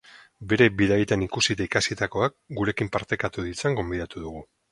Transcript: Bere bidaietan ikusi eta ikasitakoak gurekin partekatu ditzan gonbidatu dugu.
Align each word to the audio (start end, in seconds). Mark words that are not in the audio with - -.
Bere 0.53 0.67
bidaietan 0.77 1.25
ikusi 1.25 1.51
eta 1.55 1.67
ikasitakoak 1.67 2.35
gurekin 2.61 2.91
partekatu 2.97 3.47
ditzan 3.51 3.79
gonbidatu 3.81 4.25
dugu. 4.27 4.45